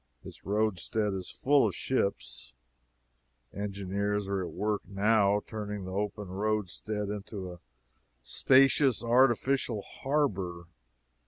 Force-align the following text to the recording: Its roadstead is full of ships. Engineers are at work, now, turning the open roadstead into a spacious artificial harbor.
Its 0.23 0.43
roadstead 0.43 1.13
is 1.13 1.29
full 1.29 1.67
of 1.67 1.75
ships. 1.75 2.53
Engineers 3.53 4.27
are 4.27 4.43
at 4.43 4.49
work, 4.51 4.81
now, 4.87 5.41
turning 5.45 5.85
the 5.85 5.91
open 5.93 6.27
roadstead 6.29 7.09
into 7.09 7.51
a 7.51 7.59
spacious 8.23 9.03
artificial 9.03 9.83
harbor. 9.83 10.63